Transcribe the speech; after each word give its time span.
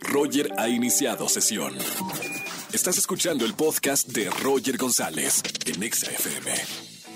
Roger 0.00 0.50
ha 0.58 0.68
iniciado 0.68 1.28
sesión. 1.28 1.74
Estás 2.72 2.98
escuchando 2.98 3.44
el 3.44 3.54
podcast 3.54 4.08
de 4.08 4.30
Roger 4.42 4.76
González 4.76 5.42
en 5.66 5.82
Exa 5.82 6.10
FM. 6.10 6.52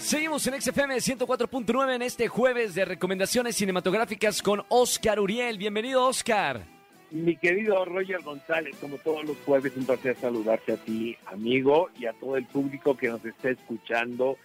Seguimos 0.00 0.46
en 0.46 0.60
XFM 0.60 0.96
104.9 0.96 1.94
en 1.94 2.02
este 2.02 2.28
jueves 2.28 2.74
de 2.74 2.84
recomendaciones 2.84 3.56
cinematográficas 3.56 4.42
con 4.42 4.62
Oscar 4.68 5.20
Uriel. 5.20 5.58
Bienvenido, 5.58 6.06
Oscar. 6.06 6.66
Mi 7.10 7.36
querido 7.36 7.84
Roger 7.84 8.22
González, 8.22 8.74
como 8.80 8.96
todos 8.98 9.24
los 9.24 9.36
jueves, 9.44 9.72
un 9.76 9.84
placer 9.84 10.16
saludarte 10.20 10.72
a 10.72 10.76
ti, 10.76 11.16
amigo, 11.26 11.90
y 11.98 12.06
a 12.06 12.12
todo 12.14 12.36
el 12.36 12.46
público 12.46 12.96
que 12.96 13.08
nos 13.08 13.24
está 13.24 13.50
escuchando. 13.50 14.38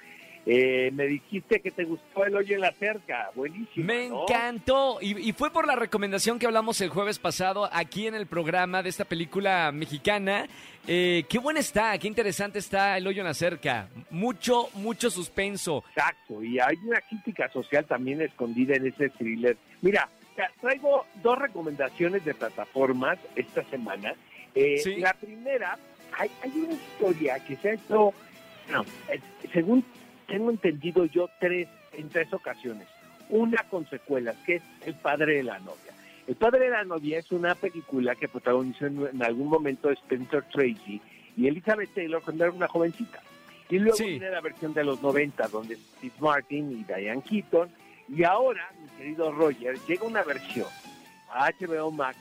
Eh, 0.50 0.92
me 0.94 1.08
dijiste 1.08 1.60
que 1.60 1.72
te 1.72 1.84
gustó 1.84 2.24
el 2.24 2.34
hoyo 2.34 2.56
en 2.56 2.62
la 2.62 2.72
cerca, 2.72 3.32
buenísimo. 3.36 3.86
Me 3.86 4.08
¿no? 4.08 4.22
encantó. 4.24 4.98
Y, 5.02 5.30
y 5.30 5.34
fue 5.34 5.52
por 5.52 5.68
la 5.68 5.76
recomendación 5.76 6.40
que 6.40 6.46
hablamos 6.46 6.80
el 6.80 6.88
jueves 6.90 7.20
pasado 7.20 7.70
aquí 7.70 8.08
en 8.08 8.16
el 8.16 8.28
programa 8.28 8.82
de 8.82 8.88
esta 8.88 9.04
película 9.04 9.70
mexicana. 9.74 10.48
Eh, 10.88 11.26
qué 11.28 11.38
buena 11.40 11.60
está, 11.60 11.98
qué 11.98 12.08
interesante 12.08 12.60
está 12.60 12.96
El 12.98 13.08
hoyo 13.08 13.20
en 13.24 13.28
la 13.28 13.34
cerca. 13.34 13.90
Mucho, 14.10 14.70
mucho 14.76 15.10
suspenso. 15.10 15.84
Exacto, 15.90 16.42
y 16.42 16.60
hay 16.60 16.78
una 16.86 17.02
crítica 17.02 17.50
social 17.52 17.84
también 17.84 18.22
escondida 18.22 18.76
en 18.76 18.88
ese 18.88 19.10
thriller. 19.10 19.58
Mira, 19.82 20.08
tra- 20.38 20.50
traigo 20.62 21.06
dos 21.22 21.38
recomendaciones 21.40 22.24
de 22.24 22.34
plataformas 22.34 23.20
esta 23.36 23.66
semana. 23.66 24.14
Eh, 24.56 24.78
Sí. 24.78 24.96
La 24.96 25.12
primera, 25.14 25.78
hay, 26.18 26.32
hay 26.42 26.52
una 26.56 26.74
historia 26.74 27.38
que 27.46 27.58
se 27.58 27.70
ha 27.72 27.74
hecho, 27.74 28.14
no, 28.72 28.84
eh, 29.12 29.20
según 29.52 29.84
tengo 30.28 30.50
entendido 30.52 31.06
yo, 31.06 31.30
tres 31.40 31.68
en 31.94 32.10
tres 32.10 32.32
ocasiones. 32.34 32.88
Una 33.30 33.64
con 33.70 33.90
secuelas, 33.90 34.36
que 34.46 34.56
es 34.56 34.64
El 34.86 34.96
padre 34.96 35.38
de 35.38 35.44
la 35.44 35.60
novia. 35.60 35.94
El 36.28 36.36
padre 36.36 36.66
de 36.66 36.70
la 36.70 36.84
novia 36.84 37.20
es 37.20 37.32
una 37.32 37.56
película 37.56 38.16
que 38.16 38.28
protagonizó 38.28 38.86
en, 38.86 39.06
en 39.08 39.24
algún 39.24 39.48
momento 39.48 39.90
Spencer 39.90 40.44
Tracy 40.52 41.02
y 41.36 41.48
Elizabeth 41.48 41.94
Taylor 41.94 42.22
cuando 42.22 42.44
era 42.46 42.54
una 42.54 42.68
jovencita. 42.68 43.22
Y 43.70 43.80
luego 43.80 43.98
Sí. 43.98 44.06
viene 44.06 44.30
la 44.30 44.42
versión 44.42 44.74
de 44.74 44.84
los 44.84 45.02
90, 45.02 45.48
donde 45.50 45.76
Steve 45.76 46.14
Martin 46.20 46.72
y 46.72 46.84
Diane 46.84 47.22
Keaton. 47.22 47.70
Y 48.10 48.24
ahora, 48.24 48.70
mi 48.82 48.88
querido 48.98 49.32
Roger, 49.32 49.78
llega 49.88 50.04
una 50.06 50.24
versión 50.24 50.68
a 51.34 51.50
HBO 51.52 51.92
Max 51.92 52.18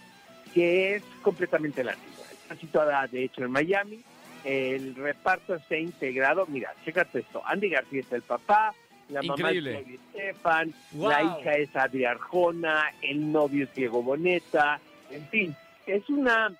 que 0.52 0.96
es 0.96 1.02
completamente 1.22 1.84
latina. 1.84 2.04
Está 2.32 2.56
situada, 2.56 3.06
de 3.06 3.24
hecho, 3.24 3.44
en 3.44 3.50
Miami. 3.52 4.00
El 4.46 4.94
reparto 4.94 5.56
está 5.56 5.76
integrado. 5.76 6.46
Mira, 6.46 6.72
chécate 6.84 7.18
esto. 7.18 7.42
Andy 7.44 7.68
García 7.68 8.00
es 8.00 8.12
el 8.12 8.22
papá, 8.22 8.72
la 9.08 9.24
Increíble. 9.24 9.72
mamá 9.72 9.86
es 9.88 10.00
Estefan, 10.00 10.74
Wow. 10.92 11.10
la 11.10 11.22
hija 11.24 11.52
es 11.54 11.74
Adri 11.74 12.04
Arjona, 12.04 12.84
el 13.02 13.32
novio 13.32 13.64
es 13.64 13.74
Diego 13.74 14.04
Boneta. 14.04 14.78
En 15.10 15.26
fin, 15.30 15.56
es 15.86 16.08
una, 16.08 16.52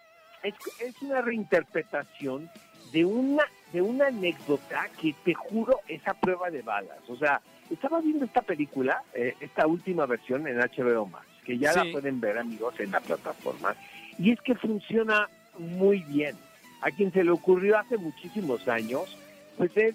es, 0.43 0.55
es 0.81 1.01
una 1.01 1.21
reinterpretación 1.23 2.51
de 2.93 3.05
una, 3.05 3.45
de 3.73 3.83
una 3.83 4.09
anécdota 4.09 4.89
que 5.01 5.15
te 5.25 5.35
juro 5.35 5.79
es 5.87 6.07
a 6.09 6.15
prueba 6.15 6.51
de 6.51 6.63
balas. 6.63 6.99
O 7.09 7.17
sea, 7.17 7.41
estaba 7.71 8.01
viendo 8.01 8.25
esta 8.25 8.43
película, 8.43 9.01
eh, 9.15 9.35
esta 9.41 9.67
última 9.69 10.07
versión 10.07 10.47
en 10.49 10.59
HBO 10.59 11.07
Max, 11.07 11.27
que 11.45 11.57
ya 11.57 11.73
Sí. 11.73 11.79
la 11.87 11.93
pueden 11.93 12.21
ver 12.21 12.37
amigos 12.39 12.79
en 12.81 12.91
la 12.91 13.01
plataforma, 13.01 13.77
y 14.19 14.33
es 14.33 14.41
que 14.41 14.57
funciona 14.57 15.29
muy 15.59 15.99
bien. 16.09 16.37
A 16.81 16.91
quien 16.91 17.13
se 17.13 17.25
le 17.25 17.31
ocurrió 17.31 17.79
hace 17.79 17.97
muchísimos 17.97 18.67
años, 18.69 19.17
pues 19.57 19.77
es, 19.77 19.95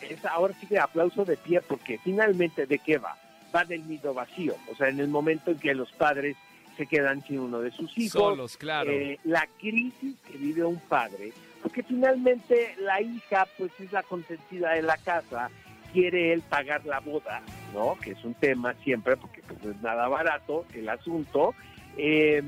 es 0.00 0.24
ahora 0.24 0.54
sí 0.60 0.66
que 0.66 0.78
aplauso 0.78 1.24
de 1.24 1.36
pie, 1.36 1.60
porque 1.60 1.98
finalmente 1.98 2.66
de 2.66 2.78
qué 2.78 2.98
va? 2.98 3.16
Va 3.54 3.64
del 3.64 3.86
nido 3.86 4.14
vacío, 4.14 4.56
o 4.70 4.74
sea, 4.74 4.88
en 4.88 4.98
el 4.98 5.08
momento 5.08 5.50
en 5.50 5.58
que 5.58 5.74
los 5.74 5.92
padres 5.92 6.36
se 6.76 6.86
quedan 6.86 7.22
sin 7.24 7.38
uno 7.38 7.60
de 7.60 7.70
sus 7.70 7.96
hijos, 7.98 8.12
Solos, 8.12 8.56
claro. 8.56 8.90
eh, 8.90 9.18
la 9.24 9.46
crisis 9.60 10.16
que 10.26 10.38
vive 10.38 10.64
un 10.64 10.80
padre, 10.80 11.32
porque 11.62 11.82
finalmente 11.82 12.74
la 12.80 13.02
hija 13.02 13.46
pues 13.58 13.70
es 13.78 13.92
la 13.92 14.02
consentida 14.02 14.72
de 14.72 14.82
la 14.82 14.96
casa, 14.96 15.50
quiere 15.92 16.32
él 16.32 16.42
pagar 16.48 16.84
la 16.86 17.00
boda, 17.00 17.42
¿no? 17.72 17.96
Que 18.02 18.12
es 18.12 18.24
un 18.24 18.34
tema 18.34 18.74
siempre, 18.82 19.16
porque 19.16 19.42
pues, 19.42 19.62
no 19.62 19.70
es 19.70 19.80
nada 19.82 20.08
barato 20.08 20.64
el 20.74 20.88
asunto. 20.88 21.54
Eh, 21.96 22.42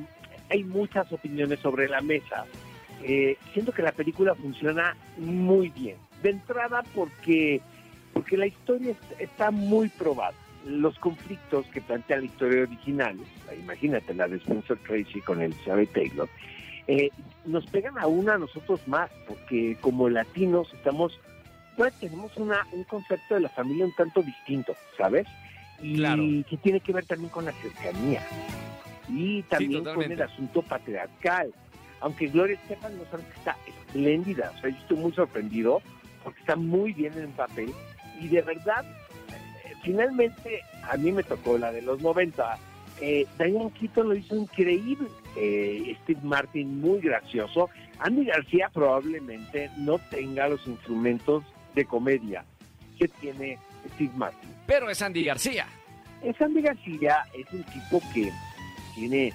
hay 0.50 0.64
muchas 0.64 1.10
opiniones 1.12 1.60
sobre 1.60 1.88
la 1.88 2.00
mesa. 2.00 2.46
Eh, 3.06 3.36
siento 3.52 3.72
que 3.72 3.82
la 3.82 3.92
película 3.92 4.34
funciona 4.34 4.96
muy 5.18 5.68
bien. 5.68 5.96
De 6.22 6.30
entrada 6.30 6.82
porque, 6.94 7.60
porque 8.14 8.36
la 8.38 8.46
historia 8.46 8.92
es- 8.92 9.20
está 9.20 9.50
muy 9.50 9.90
probada. 9.90 10.32
Los 10.66 10.98
conflictos 10.98 11.66
que 11.66 11.82
plantea 11.82 12.16
la 12.18 12.24
historia 12.24 12.62
original, 12.62 13.18
imagínate 13.60 14.14
la 14.14 14.26
de 14.26 14.36
Spencer 14.38 14.78
Tracy 14.78 15.20
con 15.20 15.42
Elizabeth 15.42 15.92
Taylor, 15.92 16.26
eh, 16.86 17.10
nos 17.44 17.66
pegan 17.66 17.98
aún 17.98 18.30
a 18.30 18.38
nosotros 18.38 18.80
más, 18.88 19.10
porque 19.28 19.76
como 19.82 20.08
latinos 20.08 20.72
estamos, 20.72 21.20
pues 21.76 21.92
tenemos 22.00 22.34
una, 22.38 22.66
un 22.72 22.84
concepto 22.84 23.34
de 23.34 23.42
la 23.42 23.48
familia 23.50 23.84
un 23.84 23.94
tanto 23.94 24.22
distinto, 24.22 24.74
¿sabes? 24.96 25.26
Y 25.82 25.96
Claro. 25.96 26.22
que 26.48 26.56
tiene 26.62 26.80
que 26.80 26.92
ver 26.94 27.04
también 27.04 27.28
con 27.30 27.44
la 27.44 27.52
cercanía. 27.52 28.22
Y 29.10 29.42
también 29.42 29.84
con 29.84 30.00
el 30.10 30.22
asunto 30.22 30.62
patriarcal. 30.62 31.52
Aunque 32.00 32.26
Gloria 32.26 32.56
Estefan 32.56 32.96
no 32.98 33.04
sabe 33.10 33.24
que 33.24 33.38
está 33.38 33.56
espléndida, 33.66 34.52
o 34.56 34.60
sea, 34.60 34.70
yo 34.70 34.76
estoy 34.76 34.96
muy 34.96 35.12
sorprendido 35.12 35.80
porque 36.22 36.40
está 36.40 36.56
muy 36.56 36.92
bien 36.92 37.12
en 37.16 37.30
papel 37.32 37.72
y 38.20 38.28
de 38.28 38.42
verdad, 38.42 38.84
eh, 39.64 39.72
finalmente 39.82 40.60
a 40.82 40.96
mí 40.96 41.12
me 41.12 41.22
tocó 41.22 41.58
la 41.58 41.72
de 41.72 41.82
los 41.82 42.00
90. 42.00 42.58
Eh, 43.00 43.26
Diane 43.38 43.72
Keaton 43.78 44.08
lo 44.08 44.14
hizo 44.14 44.36
increíble, 44.36 45.08
eh, 45.36 45.96
Steve 46.02 46.20
Martin 46.22 46.80
muy 46.80 47.00
gracioso, 47.00 47.68
Andy 47.98 48.24
García 48.24 48.70
probablemente 48.72 49.70
no 49.78 49.98
tenga 49.98 50.48
los 50.48 50.64
instrumentos 50.66 51.42
de 51.74 51.84
comedia 51.84 52.44
que 52.98 53.08
tiene 53.08 53.58
Steve 53.94 54.12
Martin. 54.16 54.50
Pero 54.66 54.88
es 54.90 55.02
Andy 55.02 55.24
García. 55.24 55.66
Es 56.22 56.40
Andy 56.40 56.62
García 56.62 57.22
es 57.34 57.52
un 57.52 57.64
tipo 57.64 58.00
que 58.14 58.30
tiene 58.94 59.32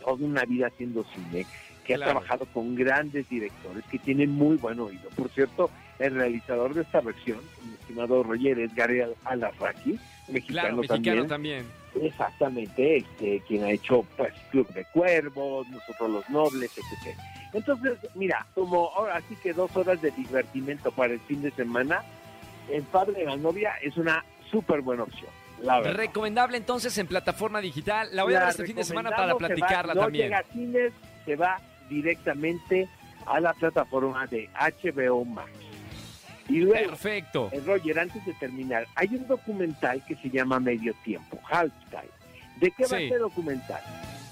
toda 0.00 0.24
una 0.24 0.44
vida 0.44 0.68
haciendo 0.68 1.04
cine, 1.14 1.46
que 1.90 1.96
Claro. 1.96 2.10
ha 2.10 2.14
trabajado 2.14 2.46
con 2.52 2.74
grandes 2.74 3.28
directores, 3.28 3.84
que 3.90 3.98
tiene 3.98 4.26
muy 4.26 4.56
buen 4.56 4.78
oído. 4.80 5.08
Por 5.16 5.28
cierto, 5.30 5.70
el 5.98 6.14
realizador 6.14 6.74
de 6.74 6.82
esta 6.82 7.00
versión, 7.00 7.38
mi 7.64 7.74
estimado 7.74 8.22
Roger, 8.22 8.58
Al- 8.80 9.14
Alarraqui, 9.24 9.98
mexicano, 10.28 10.60
Claro, 10.62 10.76
mexicano 10.76 11.26
también. 11.26 11.64
también. 11.66 11.66
Exactamente, 12.06 12.98
este, 12.98 13.42
quien 13.48 13.64
ha 13.64 13.70
hecho 13.72 14.04
pues 14.16 14.32
Club 14.50 14.68
de 14.72 14.84
Cuervos, 14.92 15.68
Nosotros 15.68 16.10
los 16.10 16.30
Nobles, 16.30 16.70
etc. 16.76 17.16
Entonces, 17.52 17.98
mira, 18.14 18.46
como 18.54 18.90
ahora 18.94 19.20
sí 19.28 19.36
que 19.42 19.52
dos 19.52 19.74
horas 19.76 20.00
de 20.00 20.10
divertimento 20.12 20.92
para 20.92 21.12
el 21.14 21.20
fin 21.20 21.42
de 21.42 21.50
semana, 21.50 22.02
El 22.70 22.82
Padre 22.84 23.14
de 23.20 23.24
la 23.24 23.36
Novia 23.36 23.72
es 23.82 23.96
una 23.96 24.24
súper 24.50 24.80
buena 24.82 25.02
opción, 25.02 25.30
la. 25.62 25.80
Recomendable 25.80 26.56
entonces 26.56 26.96
en 26.98 27.08
plataforma 27.08 27.60
digital. 27.60 28.08
La 28.12 28.22
voy 28.22 28.34
a 28.34 28.38
La 28.38 28.44
ver 28.44 28.50
este 28.50 28.66
fin 28.66 28.76
de 28.76 28.84
semana 28.84 29.10
para 29.10 29.26
se 29.26 29.32
va- 29.32 29.38
platicarla 29.38 29.94
no 29.94 30.02
también. 30.02 30.26
llega 30.26 30.38
a 30.38 30.44
cines, 30.44 30.92
se 31.24 31.34
va 31.36 31.60
directamente 31.90 32.88
a 33.26 33.38
la 33.40 33.52
plataforma 33.52 34.26
de 34.28 34.48
HBO 34.58 35.24
Max. 35.26 35.50
Y 36.48 36.60
luego, 36.60 36.90
Perfecto. 36.90 37.48
eh, 37.52 37.60
Roger, 37.64 37.98
antes 37.98 38.24
de 38.24 38.32
terminar, 38.34 38.86
hay 38.96 39.08
un 39.08 39.26
documental 39.28 40.02
que 40.06 40.16
se 40.16 40.30
llama 40.30 40.58
Medio 40.58 40.94
Tiempo, 41.04 41.38
Halftime. 41.50 42.10
¿De 42.60 42.70
qué 42.72 42.82
va 42.84 42.98
Sí. 42.98 43.04
este 43.04 43.18
documental? 43.18 43.80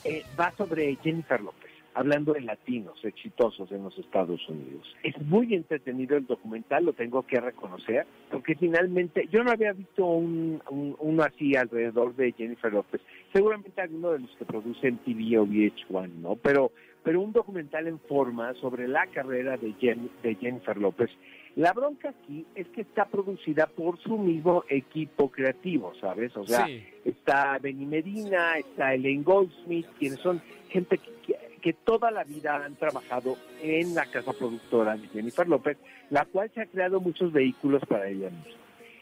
Eh, 0.05 0.25
va 0.39 0.53
sobre 0.57 0.97
Jennifer 1.03 1.41
López, 1.41 1.71
hablando 1.95 2.33
de 2.33 2.41
latinos 2.41 2.99
exitosos 3.05 3.71
en 3.71 3.85
los 3.85 3.97
Estados 3.99 4.41
Unidos. 4.49 4.87
Es 5.03 5.17
muy 5.23 5.55
entretenido 5.55 6.17
el 6.17 6.27
documental, 6.27 6.85
lo 6.87 6.93
tengo 6.93 7.23
que 7.25 7.41
reconocer, 7.41 8.07
porque 8.31 8.55
finalmente 8.57 9.29
yo 9.31 9.45
no 9.45 9.51
había 9.53 9.73
visto 9.73 10.05
un, 10.05 10.61
un- 10.71 10.97
uno 10.99 11.23
así 11.23 11.55
alrededor 11.57 12.15
de 12.17 12.33
Jennifer 12.33 12.73
López. 12.73 13.01
Seguramente 13.33 13.81
alguno 13.81 14.11
de 14.13 14.21
los 14.21 14.31
que 14.37 14.45
producen 14.45 14.99
TV 14.99 15.39
o 15.39 15.47
VH1, 15.47 16.09
¿no? 16.21 16.37
Pero, 16.37 16.73
pero 17.03 17.21
un 17.21 17.33
documental 17.33 17.87
en 17.87 17.99
forma 18.01 18.55
sobre 18.55 18.89
la 18.89 19.07
carrera 19.07 19.57
de, 19.57 19.75
Jen- 19.75 20.11
de 20.23 20.35
Jennifer 20.37 20.77
López. 20.79 21.11
La 21.57 21.73
bronca 21.73 22.11
aquí 22.11 22.47
es 22.55 22.69
que 22.69 22.83
está 22.83 23.05
producida 23.07 23.67
por 23.67 23.99
su 23.99 24.17
mismo 24.17 24.65
equipo 24.69 25.29
creativo, 25.31 25.93
¿sabes? 26.01 26.35
O 26.37 26.47
sea, 26.47 26.67
sí. 26.67 26.83
está 27.05 27.59
Benny 27.59 27.85
Medina, 27.85 28.57
está 28.59 28.95
Elaine 28.95 29.25
Goldsmith, 29.25 29.87
quienes 29.99 30.21
son 30.21 30.41
gente 30.71 30.99
que, 30.99 31.11
que- 31.27 31.49
que 31.61 31.73
toda 31.73 32.13
la 32.13 32.23
vida 32.23 32.65
han 32.65 32.77
trabajado 32.77 33.37
en 33.61 33.93
la 33.95 34.07
casa 34.07 34.33
productora 34.33 34.97
de 34.97 35.09
Jennifer 35.09 35.49
López, 35.49 35.77
la 36.09 36.25
cual 36.25 36.49
se 36.55 36.61
ha 36.61 36.67
creado 36.67 37.01
muchos 37.01 37.33
vehículos 37.33 37.83
para 37.89 38.09
ella 38.09 38.31
misma. 38.31 38.53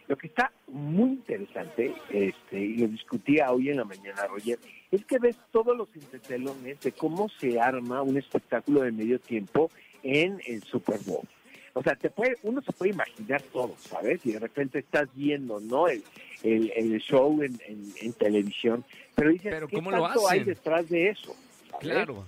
Lo 0.08 0.16
que 0.16 0.28
está 0.28 0.52
muy 0.68 1.10
interesante, 1.10 1.92
este, 2.10 2.58
y 2.60 2.76
lo 2.76 2.88
discutía 2.88 3.50
hoy 3.50 3.70
en 3.70 3.78
la 3.78 3.84
mañana, 3.84 4.26
Roger, 4.26 4.58
es 4.90 5.04
que 5.04 5.18
ves 5.18 5.36
todos 5.50 5.76
los 5.76 5.88
entretelones 5.94 6.80
de 6.80 6.92
cómo 6.92 7.28
se 7.40 7.60
arma 7.60 8.02
un 8.02 8.16
espectáculo 8.16 8.82
de 8.82 8.92
medio 8.92 9.18
tiempo 9.18 9.70
en 10.02 10.40
el 10.46 10.62
Super 10.62 11.00
Bowl. 11.04 11.26
O 11.74 11.82
sea, 11.82 11.94
te 11.96 12.08
puede, 12.08 12.36
uno 12.44 12.62
se 12.62 12.72
puede 12.72 12.92
imaginar 12.92 13.42
todo, 13.42 13.74
¿sabes? 13.78 14.24
Y 14.24 14.32
de 14.32 14.38
repente 14.38 14.78
estás 14.78 15.08
viendo, 15.14 15.60
¿no? 15.60 15.88
El, 15.88 16.02
el, 16.42 16.72
el 16.74 16.98
show 17.00 17.42
en, 17.42 17.60
en- 17.66 17.92
en 18.00 18.12
televisión. 18.14 18.84
Pero 19.14 19.30
dices, 19.30 19.52
Pero 19.52 19.68
¿qué 19.68 19.76
¿cómo 19.76 19.90
lo 19.90 20.02
tanto 20.02 20.28
hay 20.28 20.40
hacen? 20.40 20.54
detrás 20.54 20.88
de 20.88 21.08
eso? 21.10 21.34
¿sabes? 21.70 21.80
Claro. 21.80 22.26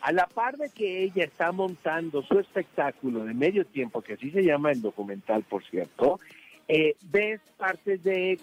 A 0.00 0.12
la 0.12 0.26
par 0.26 0.56
de 0.56 0.70
que 0.70 1.02
ella 1.02 1.24
está 1.24 1.52
montando 1.52 2.22
su 2.22 2.38
espectáculo 2.38 3.24
de 3.24 3.34
medio 3.34 3.66
tiempo, 3.66 4.00
que 4.00 4.14
así 4.14 4.30
se 4.30 4.42
llama 4.42 4.72
el 4.72 4.80
documental, 4.80 5.42
por 5.42 5.62
cierto, 5.64 6.18
eh, 6.68 6.96
ves 7.02 7.40
partes 7.56 8.02
de 8.04 8.32
eh, 8.32 8.38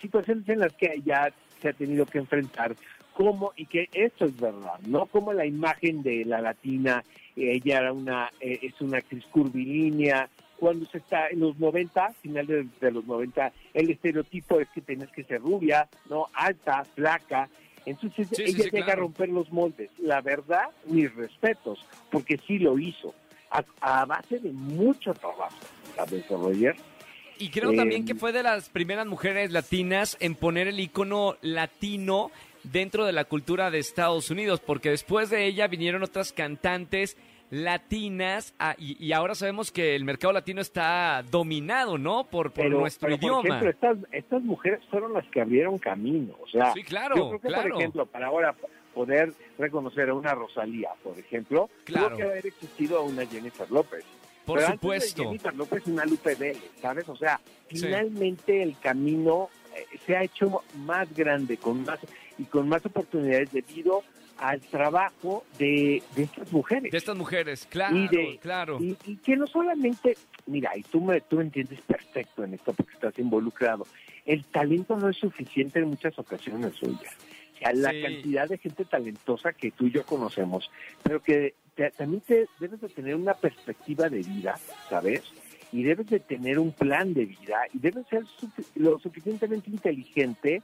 situaciones 0.00 0.48
en 0.48 0.58
las 0.58 0.72
que 0.74 0.92
ella 0.96 1.32
se 1.60 1.68
ha 1.68 1.72
tenido 1.72 2.04
que 2.04 2.18
enfrentar, 2.18 2.74
como, 3.14 3.52
y 3.56 3.66
que 3.66 3.88
esto 3.92 4.26
es 4.26 4.38
verdad, 4.38 4.78
¿no? 4.86 5.06
Como 5.06 5.32
la 5.32 5.46
imagen 5.46 6.02
de 6.02 6.24
la 6.24 6.40
latina, 6.40 7.02
ella 7.36 7.78
era 7.78 7.92
una, 7.92 8.30
eh, 8.40 8.58
es 8.62 8.80
una 8.80 8.98
actriz 8.98 9.24
curvilínea, 9.26 10.28
cuando 10.58 10.86
se 10.86 10.98
está 10.98 11.28
en 11.28 11.40
los 11.40 11.58
90, 11.58 12.12
final 12.20 12.46
de, 12.46 12.90
los 12.90 13.06
90, 13.06 13.52
el 13.74 13.90
estereotipo 13.90 14.60
es 14.60 14.68
que 14.70 14.80
tienes 14.80 15.08
que 15.10 15.22
ser 15.24 15.40
rubia, 15.40 15.88
¿no? 16.10 16.26
Alta, 16.34 16.84
flaca. 16.84 17.48
Entonces 17.86 18.28
Sí, 18.28 18.34
sí, 18.34 18.42
ella 18.42 18.64
sí, 18.64 18.70
llega 18.70 18.86
claro. 18.86 18.92
a 18.92 19.04
romper 19.04 19.28
los 19.28 19.52
moldes. 19.52 19.90
La 19.98 20.20
verdad, 20.20 20.70
mis 20.86 21.14
respetos, 21.14 21.86
porque 22.10 22.38
sí 22.38 22.58
lo 22.58 22.76
hizo, 22.78 23.14
a, 23.50 23.64
a 23.80 24.04
base 24.04 24.40
de 24.40 24.50
mucho 24.50 25.14
trabajo, 25.14 25.56
¿sabes, 25.94 26.28
Roger? 26.28 26.76
Y 27.38 27.50
creo 27.50 27.72
Eh, 27.72 27.76
también 27.76 28.04
que 28.04 28.14
fue 28.14 28.32
de 28.32 28.42
las 28.42 28.68
primeras 28.68 29.06
mujeres 29.06 29.50
latinas 29.52 30.16
en 30.20 30.34
poner 30.34 30.68
el 30.68 30.78
icono 30.80 31.36
latino 31.42 32.30
dentro 32.64 33.04
de 33.06 33.12
la 33.12 33.24
cultura 33.24 33.70
de 33.70 33.78
Estados 33.78 34.30
Unidos, 34.30 34.60
porque 34.60 34.90
después 34.90 35.30
de 35.30 35.46
ella 35.46 35.66
vinieron 35.68 36.02
otras 36.02 36.32
cantantes 36.32 37.16
latinas 37.50 38.54
ah, 38.58 38.74
y, 38.78 39.02
y 39.04 39.12
ahora 39.12 39.34
sabemos 39.34 39.70
que 39.72 39.96
el 39.96 40.04
mercado 40.04 40.32
latino 40.34 40.60
está 40.60 41.22
dominado, 41.30 41.96
¿no? 41.98 42.24
Por, 42.24 42.50
por 42.52 42.68
nuestro 42.70 43.08
pero, 43.08 43.18
por 43.18 43.24
idioma. 43.46 43.58
ejemplo, 43.60 43.70
estas, 43.70 43.98
estas 44.12 44.42
mujeres 44.42 44.80
fueron 44.90 45.12
las 45.14 45.26
que 45.28 45.40
abrieron 45.40 45.78
camino. 45.78 46.34
O 46.42 46.48
sea, 46.48 46.72
Sí, 46.74 46.82
claro, 46.82 47.16
yo 47.16 47.28
creo 47.28 47.40
que, 47.40 47.48
claro. 47.48 47.68
por 47.70 47.78
ejemplo, 47.80 48.06
para 48.06 48.26
ahora 48.26 48.54
poder 48.94 49.32
reconocer 49.58 50.08
a 50.10 50.14
una 50.14 50.34
Rosalía, 50.34 50.90
por 51.02 51.18
ejemplo, 51.18 51.70
Claro. 51.84 52.08
tuvo 52.08 52.16
que 52.18 52.22
haber 52.24 52.46
existido 52.46 52.98
a 52.98 53.02
una 53.02 53.24
Jennifer 53.26 53.70
López. 53.70 54.04
Por 54.48 54.58
Pero 54.58 54.72
antes 54.72 54.90
de 54.90 55.00
supuesto. 55.00 55.52
López, 55.56 55.86
una 55.86 56.04
Lupe 56.06 56.34
Vélez, 56.34 56.62
¿sabes? 56.80 57.08
O 57.08 57.16
sea, 57.16 57.38
Sí. 57.70 57.80
finalmente 57.80 58.62
el 58.62 58.78
camino 58.78 59.50
eh, 59.76 59.84
se 60.06 60.16
ha 60.16 60.22
hecho 60.24 60.62
más 60.78 61.14
grande 61.14 61.56
con 61.58 61.84
más 61.84 62.00
y 62.38 62.44
con 62.44 62.68
más 62.68 62.84
oportunidades 62.86 63.52
debido 63.52 64.02
al 64.38 64.60
trabajo 64.60 65.44
de, 65.58 66.02
de 66.16 66.22
estas 66.22 66.50
mujeres. 66.52 66.90
De 66.92 66.96
estas 66.98 67.16
mujeres, 67.16 67.66
claro, 67.68 67.96
Y 67.96 68.08
de- 68.08 68.38
claro. 68.40 68.78
Y, 68.80 68.96
y 69.04 69.16
que 69.16 69.36
no 69.36 69.46
solamente, 69.46 70.16
mira, 70.46 70.70
y 70.76 70.82
tú 70.82 71.00
me 71.00 71.20
tú 71.20 71.40
entiendes 71.40 71.80
perfecto 71.82 72.44
en 72.44 72.54
esto 72.54 72.72
porque 72.72 72.92
estás 72.94 73.18
involucrado, 73.18 73.86
el 74.24 74.44
talento 74.44 74.96
no 74.96 75.08
es 75.08 75.16
suficiente 75.16 75.80
en 75.80 75.88
muchas 75.88 76.18
ocasiones, 76.18 76.74
suya. 76.76 77.10
O 77.54 77.58
sea, 77.58 77.72
la 77.74 77.90
Sí. 77.90 78.02
cantidad 78.02 78.48
de 78.48 78.58
gente 78.58 78.84
talentosa 78.84 79.52
que 79.52 79.72
tú 79.72 79.86
y 79.86 79.90
yo 79.90 80.04
conocemos, 80.06 80.70
pero 81.02 81.20
que 81.20 81.54
te- 81.78 81.90
también 81.92 82.20
te, 82.22 82.48
debes 82.58 82.80
de 82.80 82.88
tener 82.88 83.14
una 83.14 83.34
perspectiva 83.34 84.08
de 84.08 84.18
vida, 84.18 84.58
¿sabes? 84.90 85.22
Y 85.72 85.84
debes 85.84 86.08
de 86.08 86.18
tener 86.18 86.58
un 86.58 86.72
plan 86.72 87.14
de 87.14 87.24
vida 87.26 87.60
y 87.72 87.78
debes 87.78 88.04
ser 88.08 88.24
lo 88.74 88.98
suficientemente 88.98 89.70
inteligente 89.70 90.60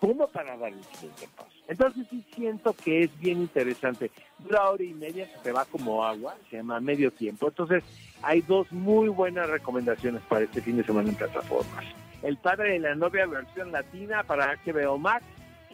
como 0.00 0.26
para 0.28 0.56
dar 0.56 0.72
el 0.72 0.82
siguiente 0.84 1.28
paso. 1.36 1.50
Entonces 1.68 2.06
sí 2.08 2.24
siento 2.34 2.72
que 2.74 3.02
es 3.04 3.18
bien 3.20 3.38
interesante. 3.42 4.10
Dura 4.38 4.70
hora 4.70 4.82
y 4.84 4.94
media, 4.94 5.26
se 5.28 5.38
te 5.42 5.52
va 5.52 5.64
como 5.66 6.02
agua, 6.04 6.34
se 6.50 6.56
llama 6.56 6.80
medio 6.80 7.10
tiempo. 7.10 7.48
Entonces 7.48 7.82
hay 8.22 8.40
dos 8.42 8.70
muy 8.72 9.08
buenas 9.08 9.48
recomendaciones 9.50 10.22
para 10.28 10.44
este 10.44 10.62
fin 10.62 10.76
de 10.78 10.84
semana 10.84 11.08
en 11.10 11.14
plataformas. 11.16 11.84
El 12.22 12.36
padre 12.38 12.72
de 12.74 12.78
la 12.78 12.94
novia 12.94 13.26
versión 13.26 13.70
latina 13.72 14.22
para 14.22 14.56
HBO 14.64 14.96
Max. 14.98 15.24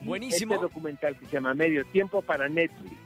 y 0.01 0.05
Buenísimo. 0.05 0.55
Este 0.55 0.63
documental 0.67 1.17
que 1.17 1.27
se 1.27 1.33
llama 1.33 1.55
Medio 1.55 1.85
Tiempo 1.87 2.23
para 2.23 2.49
Netflix. 2.49 2.97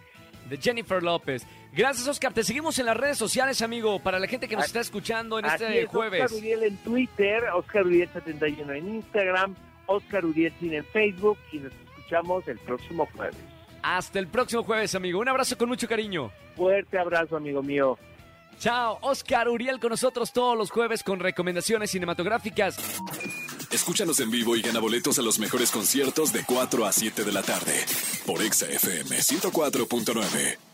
De 0.48 0.56
Jennifer 0.58 1.02
López. 1.02 1.46
Gracias, 1.74 2.06
Oscar. 2.06 2.32
Te 2.32 2.44
seguimos 2.44 2.78
en 2.78 2.86
las 2.86 2.96
redes 2.96 3.18
sociales, 3.18 3.60
amigo, 3.60 3.98
para 3.98 4.20
la 4.20 4.28
gente 4.28 4.46
que 4.46 4.54
nos 4.54 4.66
está 4.66 4.80
escuchando 4.80 5.40
en 5.40 5.46
este 5.46 5.82
es, 5.82 5.88
jueves. 5.88 6.24
Oscar 6.24 6.38
Uriel 6.38 6.62
en 6.62 6.76
Twitter, 6.78 7.44
Oscar 7.52 7.84
Uriel 7.84 8.08
71 8.12 8.72
en 8.72 8.94
Instagram, 8.94 9.56
Oscar 9.86 10.24
Uriel 10.24 10.52
Cine 10.60 10.76
en 10.78 10.84
Facebook 10.86 11.36
y 11.50 11.58
nos 11.58 11.72
escuchamos 11.72 12.46
el 12.46 12.58
próximo 12.60 13.08
jueves. 13.16 13.36
Hasta 13.82 14.18
el 14.20 14.28
próximo 14.28 14.62
jueves, 14.62 14.94
amigo. 14.94 15.18
Un 15.18 15.28
abrazo 15.28 15.58
con 15.58 15.68
mucho 15.68 15.88
cariño. 15.88 16.30
Fuerte 16.56 16.96
abrazo, 16.96 17.36
amigo 17.36 17.62
mío. 17.62 17.98
Chao, 18.60 18.98
Oscar 19.02 19.48
Uriel 19.48 19.80
con 19.80 19.90
nosotros 19.90 20.32
todos 20.32 20.56
los 20.56 20.70
jueves 20.70 21.02
con 21.02 21.18
recomendaciones 21.18 21.90
cinematográficas. 21.90 22.76
Escúchanos 23.72 24.20
en 24.20 24.30
vivo 24.30 24.54
y 24.54 24.62
gana 24.62 24.78
boletos 24.78 25.18
a 25.18 25.22
los 25.22 25.40
mejores 25.40 25.72
conciertos 25.72 26.32
de 26.32 26.44
4 26.44 26.86
a 26.86 26.92
7 26.92 27.24
de 27.24 27.32
la 27.32 27.42
tarde 27.42 27.84
por 28.24 28.40
Exa 28.42 28.66
FM 28.66 29.16
104.9. 29.16 30.73